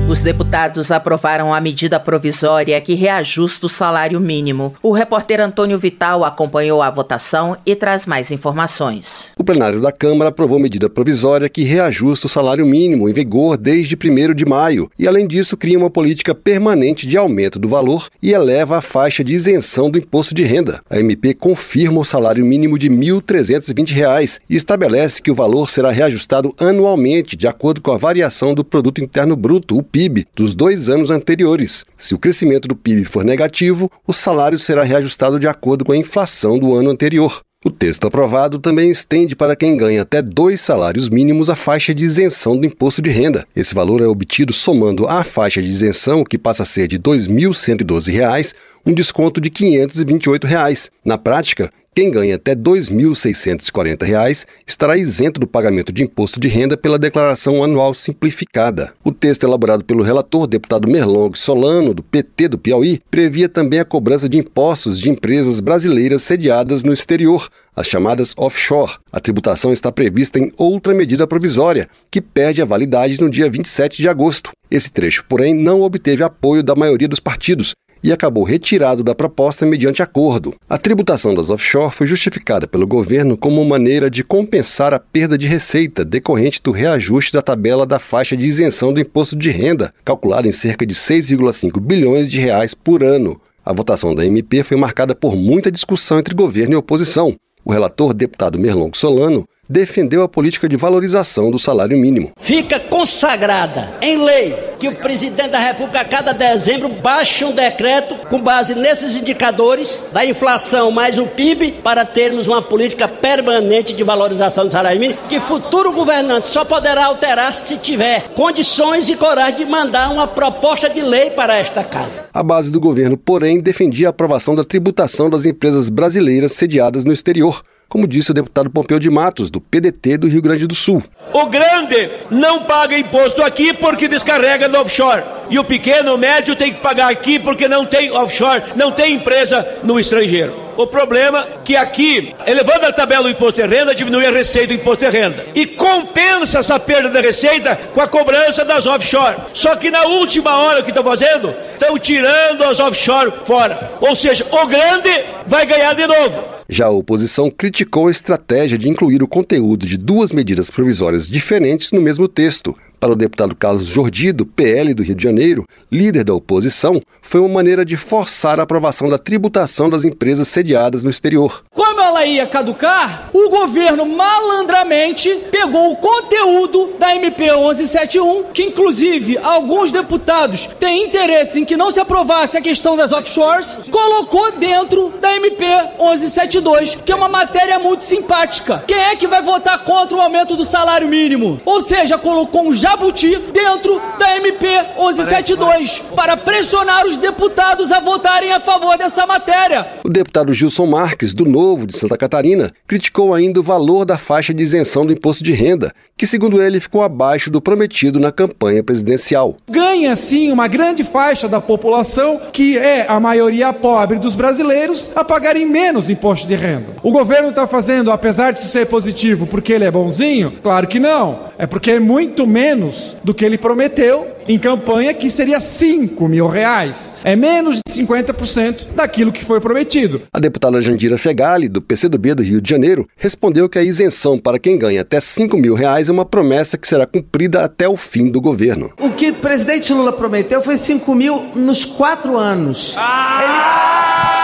Os 0.09 0.21
deputados 0.21 0.89
aprovaram 0.89 1.53
a 1.53 1.59
medida 1.59 1.99
provisória 1.99 2.79
que 2.79 2.93
reajusta 2.93 3.65
o 3.65 3.69
salário 3.69 4.21
mínimo. 4.21 4.73
O 4.81 4.93
repórter 4.93 5.41
Antônio 5.41 5.77
Vital 5.77 6.23
acompanhou 6.23 6.81
a 6.81 6.89
votação 6.89 7.57
e 7.65 7.75
traz 7.75 8.05
mais 8.05 8.31
informações. 8.31 9.31
O 9.37 9.43
plenário 9.43 9.81
da 9.81 9.91
Câmara 9.91 10.29
aprovou 10.29 10.59
medida 10.59 10.89
provisória 10.89 11.49
que 11.49 11.65
reajusta 11.65 12.25
o 12.25 12.29
salário 12.29 12.65
mínimo 12.65 13.09
em 13.09 13.11
vigor 13.11 13.57
desde 13.57 13.97
1 13.97 14.33
de 14.33 14.45
maio 14.45 14.89
e, 14.97 15.09
além 15.09 15.27
disso, 15.27 15.57
cria 15.57 15.77
uma 15.77 15.89
política 15.89 16.33
permanente 16.33 17.05
de 17.05 17.17
aumento 17.17 17.59
do 17.59 17.67
valor 17.67 18.07
e 18.23 18.31
eleva 18.31 18.77
a 18.77 18.81
faixa 18.81 19.25
de 19.25 19.33
isenção 19.33 19.89
do 19.89 19.99
imposto 19.99 20.33
de 20.33 20.43
renda. 20.43 20.79
A 20.89 20.97
MP 21.01 21.33
confirma 21.33 21.99
o 21.99 22.05
salário 22.05 22.45
mínimo 22.45 22.79
de 22.79 22.87
R$ 22.87 22.95
1.320 22.95 24.39
e 24.49 24.55
estabelece 24.55 25.21
que 25.21 25.31
o 25.31 25.35
valor 25.35 25.69
será 25.69 25.91
reajustado 25.91 26.55
anualmente 26.57 27.35
de 27.35 27.45
acordo 27.45 27.81
com 27.81 27.91
a 27.91 27.97
variação 27.97 28.53
do 28.53 28.63
Produto 28.63 29.03
Interno 29.03 29.35
Bruto, 29.35 29.77
o 29.77 29.83
PIB 29.83 29.96
dos 30.35 30.53
dois 30.53 30.89
anos 30.89 31.09
anteriores. 31.09 31.83
Se 31.97 32.13
o 32.13 32.19
crescimento 32.19 32.67
do 32.67 32.75
PIB 32.75 33.05
for 33.05 33.25
negativo, 33.25 33.89
o 34.05 34.13
salário 34.13 34.59
será 34.59 34.83
reajustado 34.83 35.39
de 35.39 35.47
acordo 35.47 35.83
com 35.83 35.91
a 35.91 35.97
inflação 35.97 36.59
do 36.59 36.75
ano 36.75 36.91
anterior. 36.91 37.41
O 37.65 37.71
texto 37.71 38.05
aprovado 38.05 38.59
também 38.59 38.91
estende 38.91 39.35
para 39.35 39.55
quem 39.55 39.75
ganha 39.75 40.03
até 40.03 40.21
dois 40.21 40.61
salários 40.61 41.09
mínimos 41.09 41.49
a 41.49 41.55
faixa 41.55 41.93
de 41.93 42.03
isenção 42.03 42.55
do 42.55 42.67
imposto 42.67 43.01
de 43.01 43.09
renda. 43.09 43.47
Esse 43.55 43.73
valor 43.73 43.99
é 43.99 44.05
obtido 44.05 44.53
somando 44.53 45.07
à 45.07 45.23
faixa 45.23 45.59
de 45.59 45.67
isenção, 45.67 46.23
que 46.23 46.37
passa 46.37 46.61
a 46.61 46.65
ser 46.65 46.87
de 46.87 46.97
R$ 46.97 47.01
2.112, 47.01 48.53
um 48.87 48.93
desconto 48.93 49.41
de 49.41 49.49
528 49.49 50.47
reais. 50.47 50.89
Na 51.03 51.17
prática, 51.17 51.69
quem 51.93 52.09
ganha 52.09 52.35
até 52.35 52.51
R$ 52.51 52.59
2.640 52.59 54.45
estará 54.65 54.95
isento 54.95 55.41
do 55.41 55.47
pagamento 55.47 55.91
de 55.91 56.03
imposto 56.03 56.39
de 56.39 56.47
renda 56.47 56.77
pela 56.77 56.97
declaração 56.97 57.61
anual 57.61 57.93
simplificada. 57.93 58.93
O 59.03 59.11
texto 59.11 59.43
elaborado 59.43 59.83
pelo 59.83 60.03
relator, 60.03 60.47
deputado 60.47 60.87
Merlong 60.87 61.37
Solano, 61.37 61.93
do 61.93 62.01
PT 62.01 62.47
do 62.47 62.57
Piauí, 62.57 63.01
previa 63.11 63.49
também 63.49 63.81
a 63.81 63.85
cobrança 63.85 64.29
de 64.29 64.37
impostos 64.37 64.97
de 65.01 65.09
empresas 65.09 65.59
brasileiras 65.59 66.21
sediadas 66.21 66.81
no 66.85 66.93
exterior, 66.93 67.49
as 67.75 67.87
chamadas 67.87 68.33
offshore. 68.37 68.93
A 69.11 69.19
tributação 69.19 69.73
está 69.73 69.91
prevista 69.91 70.39
em 70.39 70.53
outra 70.55 70.93
medida 70.93 71.27
provisória, 71.27 71.89
que 72.09 72.21
perde 72.21 72.61
a 72.61 72.65
validade 72.65 73.19
no 73.19 73.29
dia 73.29 73.49
27 73.49 73.97
de 73.97 74.07
agosto. 74.07 74.51
Esse 74.71 74.89
trecho, 74.89 75.25
porém, 75.27 75.53
não 75.53 75.81
obteve 75.81 76.23
apoio 76.23 76.63
da 76.63 76.73
maioria 76.75 77.07
dos 77.07 77.19
partidos, 77.19 77.73
e 78.03 78.11
acabou 78.11 78.43
retirado 78.43 79.03
da 79.03 79.15
proposta 79.15 79.65
mediante 79.65 80.01
acordo. 80.01 80.55
A 80.69 80.77
tributação 80.77 81.33
das 81.33 81.49
offshore 81.49 81.93
foi 81.93 82.07
justificada 82.07 82.67
pelo 82.67 82.87
governo 82.87 83.37
como 83.37 83.63
maneira 83.65 84.09
de 84.09 84.23
compensar 84.23 84.93
a 84.93 84.99
perda 84.99 85.37
de 85.37 85.47
receita 85.47 86.05
decorrente 86.05 86.61
do 86.63 86.71
reajuste 86.71 87.33
da 87.33 87.41
tabela 87.41 87.85
da 87.85 87.99
faixa 87.99 88.35
de 88.35 88.45
isenção 88.45 88.93
do 88.93 88.99
imposto 88.99 89.35
de 89.35 89.49
renda, 89.49 89.93
calculada 90.03 90.47
em 90.47 90.51
cerca 90.51 90.85
de 90.85 90.95
6,5 90.95 91.79
bilhões 91.79 92.29
de 92.29 92.39
reais 92.39 92.73
por 92.73 93.03
ano. 93.03 93.39
A 93.65 93.73
votação 93.73 94.15
da 94.15 94.25
MP 94.25 94.63
foi 94.63 94.77
marcada 94.77 95.13
por 95.13 95.35
muita 95.35 95.71
discussão 95.71 96.19
entre 96.19 96.33
governo 96.33 96.73
e 96.73 96.77
oposição. 96.77 97.35
O 97.65 97.71
relator, 97.73 98.13
deputado 98.13 98.57
Merlong 98.57 98.95
Solano, 98.95 99.45
defendeu 99.69 100.23
a 100.23 100.29
política 100.29 100.67
de 100.67 100.77
valorização 100.77 101.51
do 101.51 101.59
salário 101.59 101.97
mínimo. 101.97 102.31
Fica 102.39 102.79
consagrada 102.79 103.93
em 104.01 104.17
lei 104.23 104.67
que 104.79 104.87
o 104.87 104.95
presidente 104.95 105.49
da 105.49 105.59
República, 105.59 106.01
a 106.01 106.05
cada 106.05 106.33
dezembro, 106.33 106.87
baixa 106.87 107.45
um 107.45 107.53
decreto 107.53 108.15
com 108.29 108.39
base 108.39 108.75
nesses 108.75 109.15
indicadores 109.15 110.03
da 110.13 110.25
inflação 110.25 110.91
mais 110.91 111.17
o 111.17 111.25
PIB 111.25 111.79
para 111.83 112.05
termos 112.05 112.47
uma 112.47 112.61
política 112.61 113.07
permanente 113.07 113.93
de 113.93 114.03
valorização 114.03 114.65
do 114.65 114.71
salário 114.71 114.99
mínimo, 114.99 115.19
que 115.27 115.39
futuro 115.39 115.91
governante 115.91 116.47
só 116.47 116.63
poderá 116.63 117.05
alterar 117.05 117.53
se 117.55 117.77
tiver 117.77 118.29
condições 118.35 119.09
e 119.09 119.15
coragem 119.15 119.57
de 119.57 119.65
mandar 119.65 120.11
uma 120.11 120.27
proposta 120.27 120.89
de 120.89 121.01
lei 121.01 121.31
para 121.31 121.57
esta 121.57 121.83
casa. 121.83 122.25
A 122.33 122.43
base 122.43 122.71
do 122.71 122.79
governo, 122.79 123.17
porém, 123.17 123.59
defendia 123.59 124.07
a 124.07 124.09
aprovação 124.11 124.53
da 124.53 124.63
tributação 124.63 125.29
das 125.29 125.45
empresas 125.45 125.89
brasileiras 125.89 126.51
sediadas 126.51 127.03
no 127.03 127.11
exterior 127.11 127.63
como 127.87 128.07
disse 128.07 128.31
o 128.31 128.33
deputado 128.33 128.69
Pompeu 128.69 128.99
de 128.99 129.09
Matos, 129.09 129.49
do 129.49 129.61
PDT 129.61 130.17
do 130.17 130.27
Rio 130.27 130.41
Grande 130.41 130.67
do 130.67 130.75
Sul. 130.75 131.03
O 131.33 131.45
grande 131.47 132.09
não 132.29 132.63
paga 132.63 132.97
imposto 132.97 133.41
aqui 133.41 133.73
porque 133.73 134.07
descarrega 134.07 134.67
no 134.67 134.79
offshore. 134.79 135.23
E 135.49 135.57
o 135.57 135.63
pequeno, 135.63 136.15
o 136.15 136.17
médio 136.17 136.55
tem 136.55 136.73
que 136.73 136.81
pagar 136.81 137.09
aqui 137.09 137.39
porque 137.39 137.67
não 137.67 137.85
tem 137.85 138.11
offshore, 138.11 138.63
não 138.75 138.91
tem 138.91 139.15
empresa 139.15 139.67
no 139.83 139.99
estrangeiro. 139.99 140.67
O 140.77 140.85
problema 140.85 141.39
é 141.39 141.57
que 141.63 141.75
aqui, 141.75 142.35
elevando 142.45 142.85
a 142.85 142.93
tabela 142.93 143.23
do 143.23 143.29
imposto 143.29 143.59
de 143.59 143.67
renda, 143.67 143.95
diminui 143.95 144.27
a 144.27 144.31
receita 144.31 144.67
do 144.67 144.73
imposto 144.75 145.03
de 145.03 145.11
renda. 145.11 145.43
E 145.55 145.65
compensa 145.65 146.59
essa 146.59 146.79
perda 146.79 147.09
da 147.09 147.19
receita 147.19 147.75
com 147.93 147.99
a 147.99 148.07
cobrança 148.07 148.63
das 148.63 148.85
offshore. 148.85 149.37
Só 149.53 149.75
que 149.75 149.89
na 149.89 150.03
última 150.05 150.55
hora 150.55 150.81
o 150.81 150.83
que 150.83 150.91
estão 150.91 151.03
fazendo? 151.03 151.53
Estão 151.73 151.97
tirando 151.97 152.63
as 152.63 152.79
offshore 152.79 153.33
fora. 153.43 153.93
Ou 153.99 154.15
seja, 154.15 154.45
o 154.51 154.67
grande 154.67 155.09
vai 155.47 155.65
ganhar 155.65 155.93
de 155.93 156.05
novo. 156.05 156.57
Já 156.69 156.87
a 156.87 156.91
oposição 156.91 157.49
criticou 157.49 158.07
a 158.07 158.11
estratégia 158.11 158.77
de 158.77 158.89
incluir 158.89 159.23
o 159.23 159.27
conteúdo 159.27 159.85
de 159.87 159.97
duas 159.97 160.31
medidas 160.31 160.69
provisórias 160.69 161.27
diferentes 161.27 161.91
no 161.91 162.01
mesmo 162.01 162.27
texto, 162.27 162.77
para 162.99 163.11
o 163.11 163.15
deputado 163.15 163.55
Carlos 163.55 163.85
Jordi, 163.85 164.31
do 164.31 164.45
PL 164.45 164.93
do 164.93 165.03
Rio 165.03 165.15
de 165.15 165.23
Janeiro, 165.23 165.65
líder 165.91 166.23
da 166.23 166.33
oposição, 166.33 167.01
foi 167.21 167.39
uma 167.41 167.49
maneira 167.49 167.85
de 167.85 167.97
forçar 167.97 168.59
a 168.59 168.63
aprovação 168.63 169.09
da 169.09 169.17
tributação 169.17 169.89
das 169.89 170.05
empresas 170.05 170.47
sediadas 170.47 171.03
no 171.03 171.09
exterior. 171.09 171.63
Como 171.73 172.01
ela 172.01 172.25
ia 172.25 172.47
caducar, 172.47 173.29
o 173.33 173.49
governo 173.49 174.05
malandramente 174.05 175.29
pegou 175.51 175.91
o 175.91 175.97
conteúdo 175.97 176.93
da 176.97 177.15
MP 177.15 177.45
1171, 177.45 178.45
que 178.53 178.63
inclusive 178.63 179.37
alguns 179.37 179.91
deputados 179.91 180.69
têm 180.79 181.05
interesse 181.05 181.59
em 181.59 181.65
que 181.65 181.77
não 181.77 181.91
se 181.91 181.99
aprovasse 181.99 182.57
a 182.57 182.61
questão 182.61 182.95
das 182.95 183.11
offshores, 183.11 183.81
colocou 183.91 184.57
dentro 184.57 185.13
da 185.21 185.35
MP 185.35 185.65
1172, 185.99 186.95
que 186.95 187.11
é 187.11 187.15
uma 187.15 187.29
matéria 187.29 187.77
muito 187.79 188.03
simpática. 188.03 188.83
Quem 188.87 188.97
é 188.97 189.15
que 189.15 189.27
vai 189.27 189.41
votar 189.41 189.83
contra 189.83 190.15
o 190.15 190.21
aumento 190.21 190.55
do 190.55 190.65
salário 190.65 191.07
mínimo? 191.07 191.61
Ou 191.65 191.81
seja, 191.81 192.17
colocou 192.17 192.67
um 192.67 192.73
Jabuti 192.87 193.37
dentro 193.51 194.01
da 194.17 194.37
MP 194.37 194.65
1172 194.97 196.01
para 196.15 196.37
pressionar 196.37 197.05
os 197.05 197.17
deputados 197.17 197.91
a 197.91 197.99
votarem 197.99 198.53
a 198.53 198.61
favor 198.61 198.97
dessa 198.97 199.25
matéria. 199.25 199.85
O 200.05 200.09
deputado 200.09 200.53
Gilson 200.53 200.85
Marques, 200.85 201.33
do 201.33 201.43
Novo 201.43 201.85
de 201.85 201.97
Santa 201.97 202.17
Catarina, 202.17 202.71
criticou 202.87 203.33
ainda 203.33 203.59
o 203.59 203.63
valor 203.63 204.05
da 204.05 204.17
faixa 204.17 204.53
de 204.53 204.63
isenção 204.63 205.05
do 205.05 205.11
imposto 205.11 205.43
de 205.43 205.51
renda, 205.51 205.93
que, 206.15 206.25
segundo 206.25 206.61
ele, 206.61 206.79
ficou 206.79 207.03
abaixo 207.03 207.51
do 207.51 207.61
prometido 207.61 208.21
na 208.21 208.31
campanha 208.31 208.81
presidencial. 208.81 209.57
Ganha, 209.69 210.15
sim, 210.15 210.49
uma 210.49 210.69
grande 210.69 211.03
faixa 211.03 211.49
da 211.49 211.59
população, 211.59 212.39
que 212.53 212.77
é 212.77 213.05
a 213.05 213.19
maioria 213.19 213.73
pobre 213.73 214.17
dos 214.17 214.33
brasileiros, 214.33 215.11
a 215.13 215.25
pagarem 215.25 215.65
menos 215.65 216.09
imposto 216.09 216.47
de 216.47 216.55
renda. 216.55 216.95
O 217.03 217.11
governo 217.11 217.49
está 217.49 217.67
fazendo, 217.67 218.13
apesar 218.13 218.51
disso 218.53 218.69
ser 218.69 218.85
positivo, 218.85 219.45
porque 219.45 219.73
ele 219.73 219.83
é 219.83 219.91
bonzinho? 219.91 220.53
Claro 220.63 220.87
que 220.87 221.01
não. 221.01 221.47
É 221.59 221.67
porque 221.67 221.91
é 221.91 221.99
muito 221.99 222.47
menos 222.47 222.76
menos 222.77 223.17
do 223.23 223.33
que 223.33 223.43
ele 223.43 223.57
prometeu 223.57 224.27
em 224.47 224.57
campanha, 224.57 225.13
que 225.13 225.29
seria 225.29 225.59
5 225.59 226.27
mil 226.27 226.47
reais. 226.47 227.11
É 227.23 227.35
menos 227.35 227.81
de 227.85 227.93
50% 227.93 228.87
daquilo 228.95 229.31
que 229.31 229.43
foi 229.43 229.59
prometido. 229.59 230.21
A 230.31 230.39
deputada 230.39 230.79
Jandira 230.79 231.17
Fegali, 231.17 231.67
do 231.67 231.81
PCdoB 231.81 232.35
do 232.35 232.43
Rio 232.43 232.61
de 232.61 232.69
Janeiro, 232.69 233.07
respondeu 233.17 233.67
que 233.67 233.79
a 233.79 233.83
isenção 233.83 234.37
para 234.37 234.59
quem 234.59 234.77
ganha 234.77 235.01
até 235.01 235.19
5 235.19 235.57
mil 235.57 235.73
reais 235.73 236.07
é 236.07 236.11
uma 236.11 236.23
promessa 236.23 236.77
que 236.77 236.87
será 236.87 237.05
cumprida 237.05 237.65
até 237.65 237.89
o 237.89 237.97
fim 237.97 238.29
do 238.29 238.39
governo. 238.39 238.93
O 238.99 239.11
que 239.11 239.31
o 239.31 239.35
presidente 239.35 239.91
Lula 239.91 240.13
prometeu 240.13 240.61
foi 240.61 240.77
5 240.77 241.15
mil 241.15 241.51
nos 241.55 241.83
quatro 241.83 242.37
anos. 242.37 242.95
Ah! 242.97 244.29
Ele... 244.31 244.36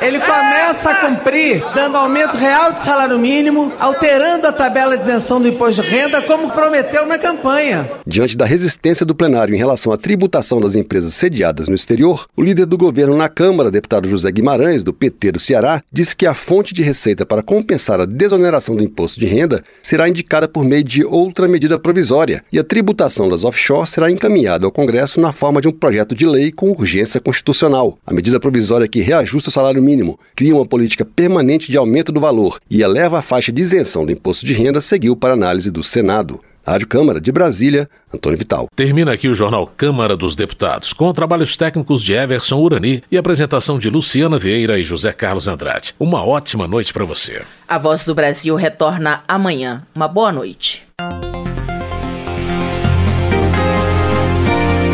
Ele 0.00 0.18
começa 0.18 0.90
a 0.90 0.94
cumprir, 0.94 1.62
dando 1.74 1.98
aumento 1.98 2.34
real 2.34 2.72
de 2.72 2.80
salário 2.80 3.18
mínimo, 3.18 3.70
alterando 3.78 4.46
a 4.46 4.52
tabela 4.52 4.96
de 4.96 5.02
isenção 5.02 5.38
do 5.38 5.46
imposto 5.46 5.82
de 5.82 5.88
renda, 5.88 6.22
como 6.22 6.50
prometeu 6.50 7.04
na 7.04 7.18
campanha. 7.18 7.86
Diante 8.06 8.34
da 8.34 8.46
resistência 8.46 9.04
do 9.04 9.14
plenário 9.14 9.54
em 9.54 9.58
relação 9.58 9.92
à 9.92 9.98
tributação 9.98 10.58
das 10.58 10.74
empresas 10.74 11.12
sediadas 11.12 11.68
no 11.68 11.74
exterior, 11.74 12.26
o 12.34 12.42
líder 12.42 12.64
do 12.64 12.78
governo 12.78 13.14
na 13.14 13.28
Câmara, 13.28 13.70
deputado 13.70 14.08
José 14.08 14.32
Guimarães, 14.32 14.82
do 14.82 14.94
PT 14.94 15.32
do 15.32 15.38
Ceará, 15.38 15.82
disse 15.92 16.16
que 16.16 16.26
a 16.26 16.32
fonte 16.32 16.72
de 16.72 16.82
receita 16.82 17.26
para 17.26 17.42
compensar 17.42 18.00
a 18.00 18.06
desoneração 18.06 18.74
do 18.74 18.82
imposto 18.82 19.20
de 19.20 19.26
renda 19.26 19.62
será 19.82 20.08
indicada 20.08 20.48
por 20.48 20.64
meio 20.64 20.82
de 20.82 21.04
outra 21.04 21.46
medida 21.46 21.78
provisória 21.78 22.42
e 22.50 22.58
a 22.58 22.64
tributação 22.64 23.28
das 23.28 23.44
offshore 23.44 23.86
será 23.86 24.10
encaminhada 24.10 24.64
ao 24.64 24.72
Congresso 24.72 25.20
na 25.20 25.30
forma 25.30 25.60
de 25.60 25.68
um 25.68 25.72
projeto 25.72 26.14
de 26.14 26.24
lei 26.24 26.50
com 26.50 26.70
urgência 26.70 27.20
constitucional. 27.20 27.98
A 28.06 28.14
medida 28.14 28.40
provisória 28.40 28.88
que 28.88 29.02
reajusta 29.02 29.50
o 29.50 29.52
salário 29.52 29.89
mínimo, 29.90 30.18
cria 30.36 30.54
uma 30.54 30.64
política 30.64 31.04
permanente 31.04 31.70
de 31.70 31.76
aumento 31.76 32.12
do 32.12 32.20
valor 32.20 32.58
e 32.70 32.82
eleva 32.82 33.18
a 33.18 33.22
faixa 33.22 33.50
de 33.50 33.60
isenção 33.60 34.06
do 34.06 34.12
imposto 34.12 34.46
de 34.46 34.52
renda 34.52 34.80
seguiu 34.80 35.16
para 35.16 35.34
análise 35.34 35.70
do 35.70 35.82
Senado. 35.82 36.40
Rádio 36.64 36.86
Câmara 36.86 37.20
de 37.20 37.32
Brasília, 37.32 37.88
Antônio 38.14 38.38
Vital. 38.38 38.68
Termina 38.76 39.12
aqui 39.12 39.28
o 39.28 39.34
jornal 39.34 39.66
Câmara 39.66 40.16
dos 40.16 40.36
Deputados, 40.36 40.92
com 40.92 41.12
trabalhos 41.12 41.56
técnicos 41.56 42.02
de 42.02 42.12
Everson 42.12 42.60
Urani 42.60 43.02
e 43.10 43.16
apresentação 43.16 43.78
de 43.78 43.88
Luciana 43.88 44.38
Vieira 44.38 44.78
e 44.78 44.84
José 44.84 45.12
Carlos 45.12 45.48
Andrade. 45.48 45.94
Uma 45.98 46.24
ótima 46.24 46.68
noite 46.68 46.92
para 46.92 47.04
você. 47.04 47.42
A 47.66 47.78
Voz 47.78 48.04
do 48.04 48.14
Brasil 48.14 48.54
retorna 48.54 49.24
amanhã. 49.26 49.82
Uma 49.94 50.06
boa 50.06 50.30
noite. 50.30 50.86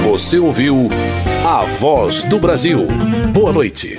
Você 0.05 0.39
ouviu 0.39 0.89
A 1.45 1.65
Voz 1.65 2.23
do 2.25 2.39
Brasil. 2.39 2.87
Boa 3.35 3.53
noite. 3.53 3.99